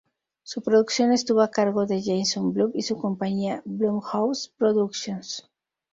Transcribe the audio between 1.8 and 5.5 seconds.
de Jason Blum y su compañía Blumhouse Productions.